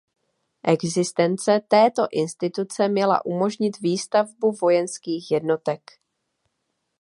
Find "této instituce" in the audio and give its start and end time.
1.67-2.87